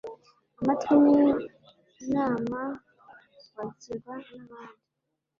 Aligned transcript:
amatwi 0.59 0.93
n'inama 1.03 2.59
bagirwa 3.55 4.13
n'abandi 4.33 4.79